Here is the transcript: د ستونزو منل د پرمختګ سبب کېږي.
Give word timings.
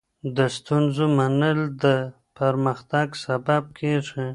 د 0.37 0.39
ستونزو 0.57 1.05
منل 1.17 1.59
د 1.83 1.85
پرمختګ 2.37 3.07
سبب 3.25 3.63
کېږي. 3.79 4.25